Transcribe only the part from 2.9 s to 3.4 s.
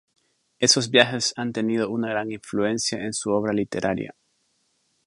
en su